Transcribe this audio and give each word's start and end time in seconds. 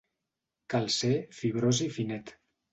Cal 0.75 0.89
ser 0.97 1.13
fibrós 1.43 1.85
i 1.89 1.93
finet. 2.01 2.37